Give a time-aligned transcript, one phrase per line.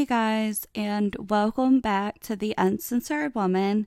[0.00, 3.86] Hey guys, and welcome back to the Uncensored Woman.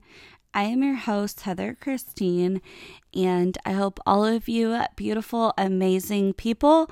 [0.54, 2.62] I am your host, Heather Christine,
[3.12, 6.88] and I hope all of you beautiful, amazing people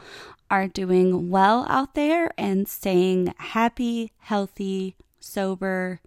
[0.51, 6.01] are doing well out there and staying happy, healthy, sober.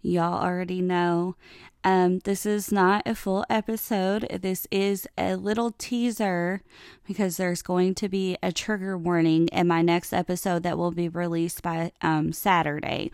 [0.00, 1.36] Y'all already know.
[1.84, 4.26] Um, this is not a full episode.
[4.40, 6.62] This is a little teaser
[7.06, 11.10] because there's going to be a trigger warning in my next episode that will be
[11.10, 13.12] released by um, Saturday.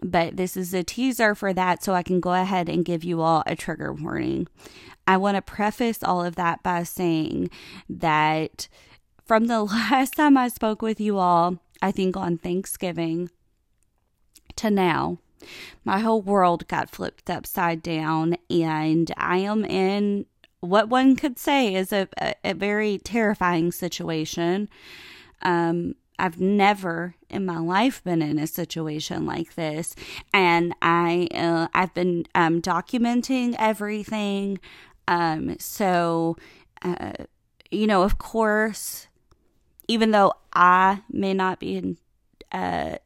[0.00, 3.20] But this is a teaser for that, so I can go ahead and give you
[3.20, 4.46] all a trigger warning.
[5.08, 7.50] I want to preface all of that by saying
[7.88, 8.68] that
[9.24, 13.28] from the last time I spoke with you all, I think on Thanksgiving
[14.54, 15.18] to now,
[15.84, 20.26] my whole world got flipped upside down, and I am in
[20.60, 24.68] what one could say is a, a, a very terrifying situation.
[25.42, 29.94] Um, I've never in my life been in a situation like this,
[30.32, 34.58] and I uh, I've been um, documenting everything.
[35.06, 36.36] Um, so,
[36.82, 37.12] uh,
[37.70, 39.06] you know, of course,
[39.86, 41.98] even though I may not be in,
[42.52, 42.96] uh,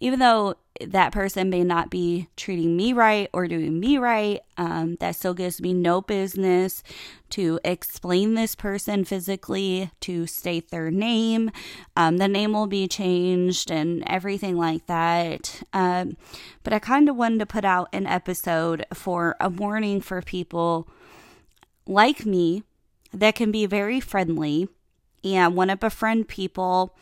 [0.00, 4.40] even though that person may not be treating me right or doing me right.
[4.56, 6.82] Um, that still gives me no business
[7.30, 11.50] to explain this person physically, to state their name.
[11.96, 15.62] Um, the name will be changed and everything like that.
[15.72, 16.16] Um,
[16.64, 20.88] but I kind of wanted to put out an episode for a warning for people
[21.86, 22.64] like me
[23.12, 24.68] that can be very friendly
[25.22, 26.96] and want to befriend people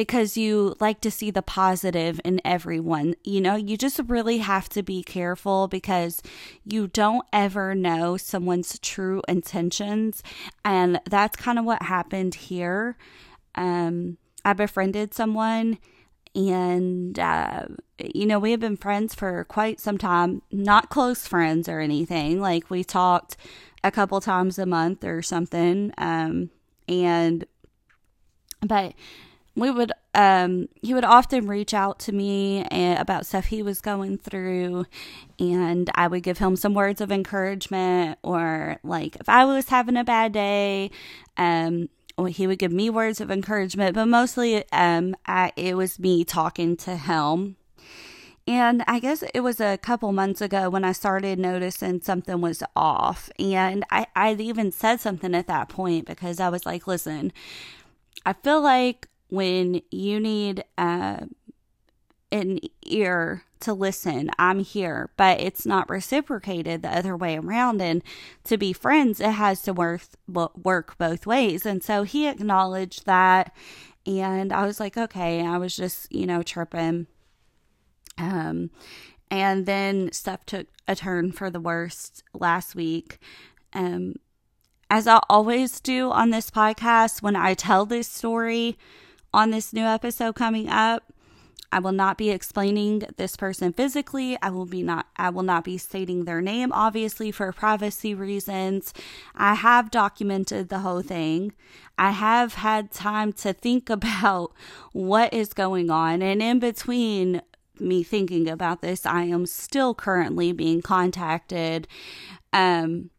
[0.00, 3.14] because you like to see the positive in everyone.
[3.22, 6.22] You know, you just really have to be careful because
[6.64, 10.22] you don't ever know someone's true intentions.
[10.64, 12.96] And that's kind of what happened here.
[13.56, 15.76] Um, I befriended someone
[16.34, 17.66] and uh,
[18.02, 22.40] you know we have been friends for quite some time not close friends or anything
[22.40, 23.36] like we talked
[23.82, 26.48] a couple times a month or something um,
[26.88, 27.44] and
[28.62, 28.94] but
[29.54, 32.64] we would um he would often reach out to me
[32.96, 34.84] about stuff he was going through
[35.38, 39.96] and I would give him some words of encouragement or like if I was having
[39.96, 40.90] a bad day
[41.36, 41.88] um
[42.28, 46.76] he would give me words of encouragement but mostly um I, it was me talking
[46.78, 47.56] to him
[48.50, 52.64] and I guess it was a couple months ago when I started noticing something was
[52.74, 53.30] off.
[53.38, 57.32] And I, I even said something at that point because I was like, listen,
[58.26, 61.20] I feel like when you need uh,
[62.30, 67.82] an ear to listen, I'm here, but it's not reciprocated the other way around.
[67.82, 68.02] And
[68.44, 71.66] to be friends, it has to work work both ways.
[71.66, 73.54] And so he acknowledged that,
[74.06, 75.44] and I was like, okay.
[75.44, 77.06] I was just you know chirping.
[78.18, 78.70] Um,
[79.30, 83.18] and then stuff took a turn for the worst last week.
[83.72, 84.16] Um,
[84.90, 88.76] as I always do on this podcast, when I tell this story,
[89.32, 91.12] on this new episode coming up.
[91.72, 94.36] I will not be explaining this person physically.
[94.42, 98.92] I will be not I will not be stating their name obviously for privacy reasons.
[99.36, 101.52] I have documented the whole thing.
[101.96, 104.52] I have had time to think about
[104.92, 107.42] what is going on and in between
[107.78, 111.86] me thinking about this, I am still currently being contacted
[112.52, 113.10] um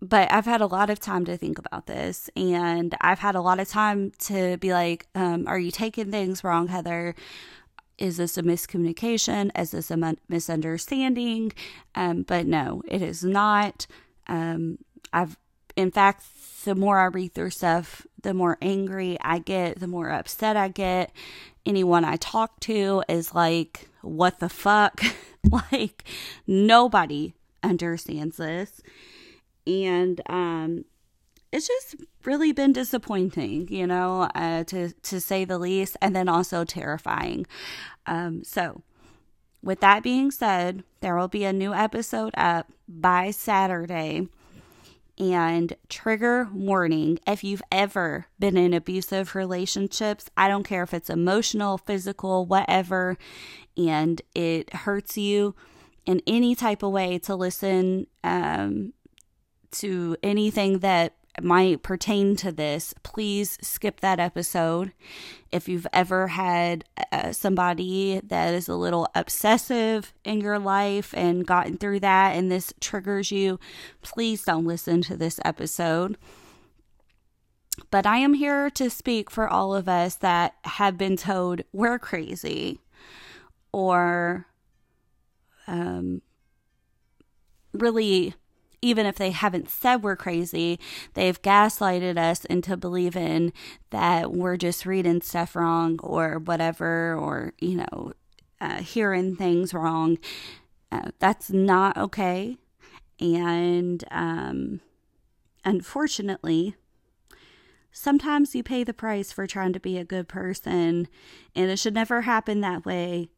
[0.00, 3.40] but I've had a lot of time to think about this, and I've had a
[3.40, 7.14] lot of time to be like, um, "Are you taking things wrong, Heather?
[7.98, 9.50] Is this a miscommunication?
[9.58, 11.52] Is this a misunderstanding?"
[11.94, 13.86] Um, but no, it is not.
[14.26, 14.78] Um,
[15.12, 15.38] I've,
[15.76, 16.24] in fact,
[16.64, 20.68] the more I read through stuff, the more angry I get, the more upset I
[20.68, 21.10] get.
[21.64, 25.00] Anyone I talk to is like, "What the fuck?"
[25.72, 26.04] like
[26.46, 28.82] nobody understands this
[29.66, 30.84] and um,
[31.52, 36.28] it's just really been disappointing, you know, uh, to to say the least, and then
[36.28, 37.46] also terrifying.
[38.06, 38.82] Um, so,
[39.62, 44.28] with that being said, there will be a new episode up by Saturday.
[45.18, 51.08] And trigger warning if you've ever been in abusive relationships, I don't care if it's
[51.08, 53.16] emotional, physical, whatever,
[53.78, 55.54] and it hurts you
[56.04, 58.92] in any type of way to listen um,
[59.72, 64.92] to anything that might pertain to this, please skip that episode.
[65.52, 71.46] If you've ever had uh, somebody that is a little obsessive in your life and
[71.46, 73.60] gotten through that and this triggers you,
[74.00, 76.16] please don't listen to this episode.
[77.90, 81.98] but I am here to speak for all of us that have been told we're
[81.98, 82.80] crazy
[83.72, 84.46] or
[85.66, 86.22] um,
[87.72, 88.34] really
[88.82, 90.78] even if they haven't said we're crazy,
[91.14, 93.52] they've gaslighted us into believing
[93.90, 98.12] that we're just reading stuff wrong or whatever, or, you know,
[98.60, 100.18] uh, hearing things wrong.
[100.92, 102.58] Uh, that's not okay.
[103.18, 104.80] And um,
[105.64, 106.76] unfortunately,
[107.90, 111.08] sometimes you pay the price for trying to be a good person,
[111.54, 113.30] and it should never happen that way.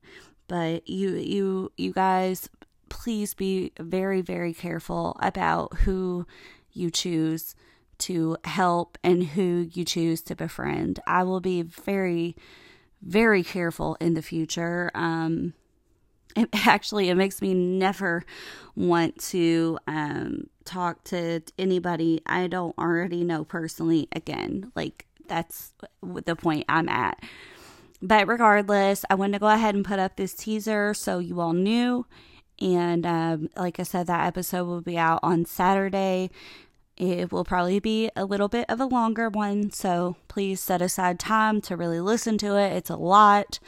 [0.49, 2.49] But you, you, you guys
[2.88, 6.26] please be very, very careful about who
[6.73, 7.55] you choose
[7.99, 11.00] to help and who you choose to befriend.
[11.06, 12.37] I will be very,
[13.02, 14.90] very careful in the future.
[14.94, 15.55] Um,
[16.37, 18.25] it, actually, it makes me never
[18.76, 24.70] want to um, talk to anybody I don't already know personally again.
[24.76, 27.23] Like, that's the point I'm at.
[28.00, 31.52] But regardless, I wanted to go ahead and put up this teaser so you all
[31.52, 32.06] knew
[32.60, 36.31] and um, like I said, that episode will be out on Saturday.
[36.96, 41.20] It will probably be a little bit of a longer one, so please set aside
[41.20, 42.72] time to really listen to it.
[42.72, 43.60] It's a lot,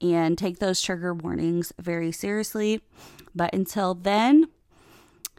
[0.00, 2.80] and take those trigger warnings very seriously.
[3.34, 4.48] But until then,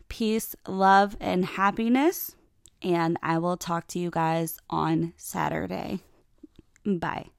[0.10, 2.36] peace, love, and happiness.
[2.82, 6.00] And I will talk to you guys on Saturday.
[6.86, 7.33] Bye.